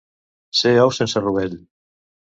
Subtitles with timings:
[0.61, 1.57] Ser ou sense rovell.